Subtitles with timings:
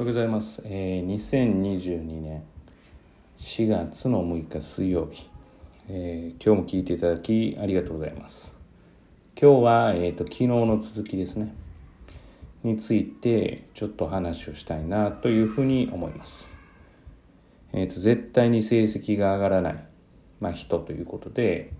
[0.00, 0.62] おはようございます。
[0.64, 2.42] えー、2022年
[3.36, 5.28] 4月の6日水曜日、
[5.90, 8.58] えー今日も聞いていただきありがとうございます。
[9.38, 11.54] 今日は、えー、と昨日の続きですね。
[12.62, 16.50] についてちょっと話をしたいなというふうに思います。
[17.74, 19.84] えー、と絶対に成績が上がらない、
[20.40, 21.72] まあ、人ということで、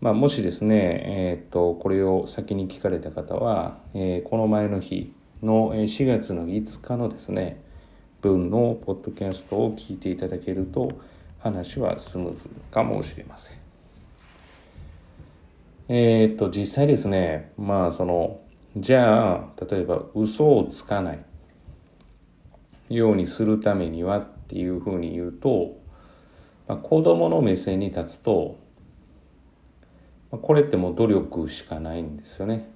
[0.00, 5.12] まあ、もしですね、えー、とこれを先に聞かれた方は、えーこの前の日
[5.42, 7.60] の4月の5日のですね
[8.20, 10.92] 分のポッドキャストを聞いていただけると
[11.40, 13.56] 話はスムーズかもしれません。
[15.88, 18.40] えー、と実際ですねまあその
[18.76, 21.24] じゃあ例えば嘘をつかない
[22.88, 25.76] ようにするためにはっていうふうに言うと、
[26.68, 28.56] まあ、子供の目線に立つと
[30.30, 32.70] まこれってもう努力しかないんですよね。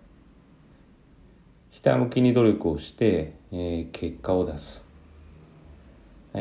[1.76, 4.86] ひたむきに努力をして、えー結果を出す。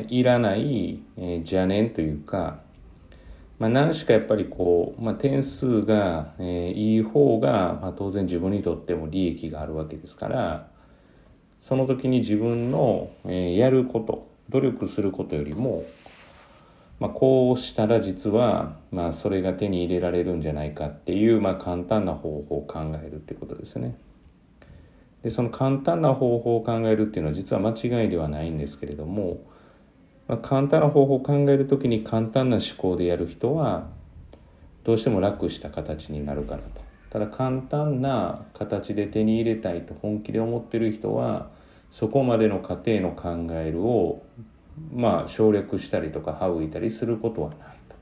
[0.08, 2.62] いらない、えー邪念というか、
[3.60, 10.70] まあ、何しかやっぱりこう、まあ、点数が、えーいい方が、まあ、当然自分にとっても利益があるわけですから
[11.60, 15.84] その時に自分の、えーやること努力することよりも、
[17.02, 23.98] まあ、こうしたら実は、まあ、それが手に入れられるんじゃないかっていう、まあ、簡単な方法を考えるってことですね。
[25.26, 29.40] でその簡単な方法を考えるっていうのは実は間違いではないんですけれども、
[30.28, 33.88] まあ、簡単な方法を考える時に簡単な思考でやる人は
[34.84, 36.84] どうしても楽した形になるかなと。
[37.10, 41.50] ただ簡単な形で手に入れたいと本気で思ってる人は
[41.90, 44.22] そこまでの過程の考えるを
[44.94, 47.58] まあ省略したりとか省いたりすることはない
[47.90, 47.96] と。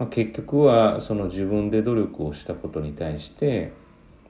[0.00, 3.83] まあ、結局はその自分で努力をしたことに対して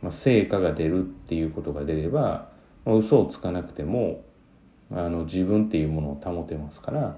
[0.04, 2.50] まあ、成果が出るっていうことが出れば、
[2.84, 4.22] まあ、嘘をつかなくても
[4.92, 7.16] あの自分っていうものを保てますから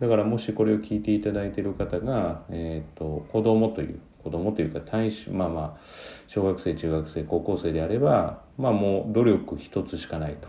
[0.00, 5.80] だからもしこれを聞いていただいている方が、えー、と子供という子供というか対象まあまあ
[6.26, 10.48] 小学生中学生高校生であればまあもう努力一つしかないと。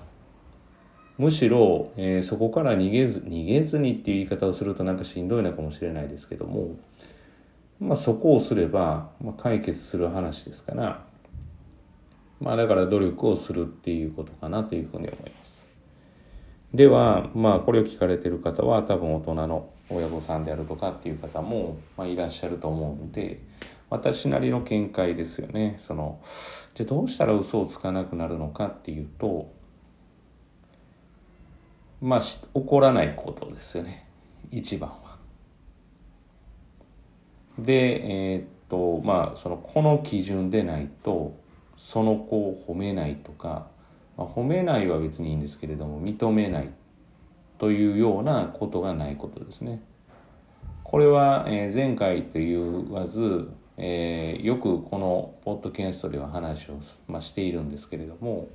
[1.17, 6.77] むしろ、えーそこから逃げず逃げずにっていう言い方をするとなんかしんどいのかもしれないですけども、
[7.79, 11.10] まあ、そこをすれば、まあ、解決する話ですから
[12.41, 15.69] まあだから努力をするっていうことかなというふうに思います。
[16.73, 23.41] では、まあこれを聞かれてる方は多分大人の親御さんであるとかっていう方も、まあ、いらっしゃると思うので、
[23.89, 25.75] 私なりの見解ですよね。
[25.77, 26.19] その、
[26.73, 29.51] じゃあどうしたら嘘をつかなくなるのかっていうと、
[32.01, 34.07] まあし怒らないことですよね。
[34.49, 35.17] 一番は。
[37.59, 41.40] で、えーっと、まあその、この基準でないと、
[41.83, 43.65] その子を褒めないとか、
[44.15, 46.69] まあ、褒めないは別にいいんですけれども認めない
[47.57, 49.81] というようなことがないことですね。
[50.83, 56.77] これは、えー前回と言わず、えーよくこのポッドキャストでは話を、
[57.07, 58.49] まあ、しているんですけれども、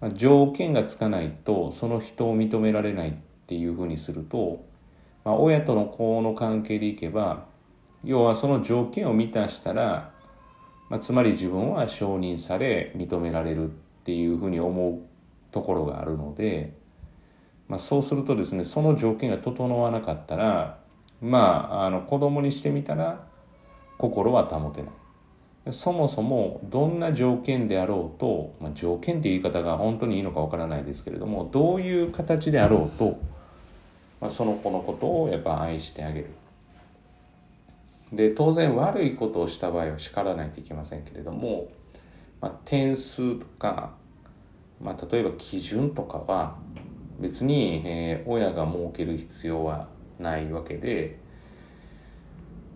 [0.00, 3.14] まあ、条件がつかないとその人を認められないっ
[3.46, 4.64] ていうふうにすると、
[5.26, 7.44] まあ、親との子の関係でいけば
[8.02, 10.16] 要はその条件を満たしたら
[10.88, 13.72] まあ、つまり自分は承認され認められるっ
[14.04, 15.00] ていうふうに思う
[15.50, 16.72] ところがあるので、
[17.68, 20.78] まあ、そうするとですねその条件が整わなかったら
[21.20, 21.38] ま
[21.72, 23.26] ああの子供にしてみたら
[23.98, 24.90] 心は保てない。
[25.70, 33.18] そもそもどんな条件であろうと、まあ、条件っていう言い方が本当にいいのかわからないですけれどもどういう形であろうと、
[34.18, 36.30] まあ、その子のことをやっぱ愛してあげる。
[38.12, 41.68] で当然悪いことをした場合は叱らないといけませんけれども、
[42.40, 43.92] まあ、点数とか、
[44.80, 46.56] まあ、例えば基準とかは
[47.20, 51.18] 別に、えー親が設ける必要はないわけで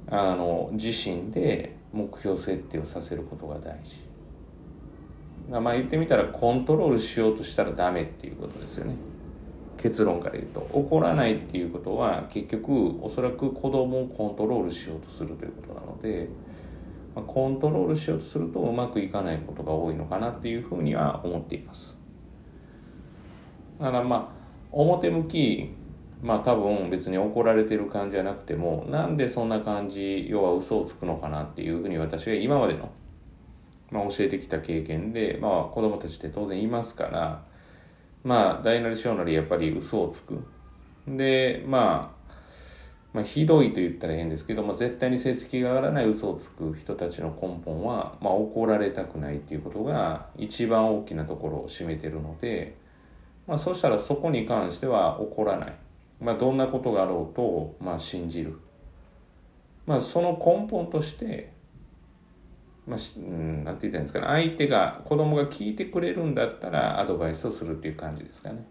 [0.08, 4.00] あの自身で目標設定をさせることが大事。
[5.50, 8.94] まあ言ってみたらコントロールしようとしたらダメっていうことですよね。
[9.78, 16.28] 結論から言うと怒らないっていうことは結局おそらく子供をコントロールしようとするということなので、
[17.14, 21.98] まあ、コントロールしようとするとうまくいかないことが多いのかなっていうふうには思っています。
[23.80, 25.70] だからまあ表向き
[26.22, 32.92] まあ多分別に怒られてる感じじゃなくてもなんでそんな感じ要は嘘をつくのかなっていうふうに私が今までの、
[33.90, 37.51] まあ、教えてきた経験で、まあ、子供たちって当然いますから
[38.24, 40.44] まあ大なり小なりやっぱり嘘をつく。
[41.06, 42.22] でまあ
[43.12, 52.76] まあ、ひどいと言ったら変ですけども絶対に成績が上がらない嘘をつく人たちの根本は、まあ、怒られたくないっていうことが一番大きなところを占めてるので、
[53.46, 55.74] まあ、そしたらそこに関しては怒らない、
[56.20, 58.58] まあ、どんなことがあろうと、まあ、信じる、
[59.84, 61.51] まあ、その根本として
[62.86, 64.26] まあ、うん、なんて言ったいんですかね。
[64.26, 68.64] 相手が子供が聞いてくれるんだったらアドバイスをするっていう感じですかね。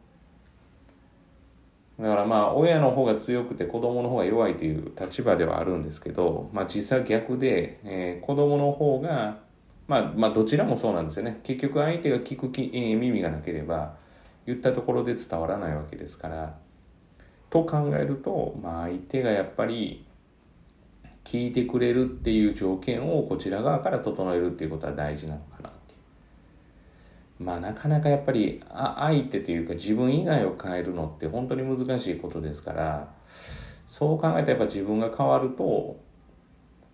[1.99, 9.37] だからまあ親の方が強くて子供の方が弱いという立場ではあるんですけど、まあ、実際逆で、えー、子供の方が
[9.87, 11.39] まあまあどちらもそうなんですよね。
[11.43, 13.95] 結局相手が聞くき、えー、耳がなければ
[14.45, 16.55] 言ったところで伝わらないわけですから。
[17.51, 20.05] と考えると、まあ、相手がやっぱり
[21.23, 25.95] 聞いてくれるっていう条件をこちら側から整えるっていうことは大事なのかなってい
[27.39, 33.13] うまあなかなかやっぱりあ相手というか自分以外を変えるのって本当に難しいことですから
[33.87, 35.99] そう考えたらやっぱ自分が変わると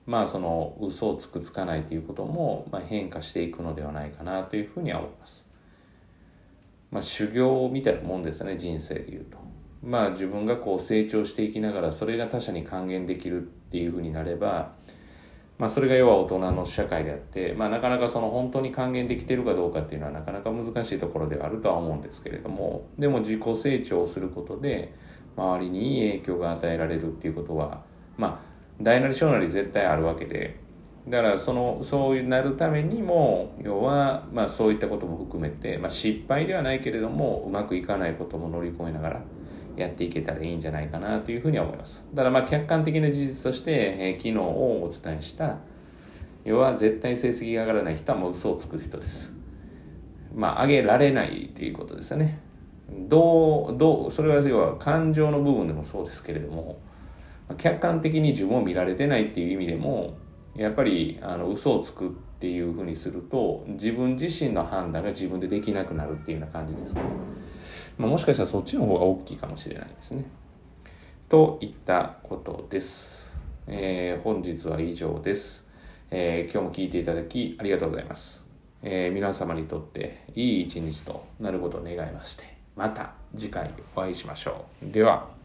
[0.07, 5.47] まあその嘘をつくつかないということも、まあ、変化していくのではないかなというふうには思います。
[6.89, 9.37] まあ修行みたいなもんですよね人生でいうと。
[9.83, 14.73] まあ自分がこう成長していきながらそれが他者に還元できるっていうふうになれば、
[15.57, 24.93] まあ、それが要は大人の社会であって、まあ、なかなかその本当に還元できてるかどうかっていうのはなかなか難しいところではあるとは思うんですけれどもでも自己成長をすることで
[25.35, 27.81] 周りにいい影響が与えられるっていうことは
[28.17, 30.59] まあ大なり小なり絶対あるわけで
[31.07, 39.21] だからそのそうなるためにも要は、まあ、そういったことも含めて、まあ、失敗ではないけれどもうまくいかないことも乗り越えながら
[39.77, 42.05] やっていけたらいいんじゃないかなというふうには思います。
[42.13, 45.59] だからまあ客観的な事実として、えー、昨日をお伝えした
[46.43, 49.35] 要は絶対成績が上がらない人はもう嘘をつく人です。
[50.33, 52.39] まあ上げられないということですよね。
[52.89, 56.79] どう、どう、それは要は感情の部分でもそうですけれども、
[57.57, 60.17] 客観的に自分を見られてないっていう意味でも、
[60.55, 67.01] やっぱりあの嘘をつくっていうふうにすると自分自身の判断が自分でできなくなるっていうような感じですね。
[67.97, 70.25] まあ、もしかしたらそっちの方が大きいかもしれないですね。
[71.29, 73.41] といったことです。
[73.67, 75.67] えー、本日は以上です、
[76.09, 78.47] えー、今日も聞いていただきありがとうございます。
[78.81, 82.43] えー、皆様にとっていい一日となることを願いまして、
[82.75, 84.91] また次回お会いしましょう。
[84.91, 85.36] では。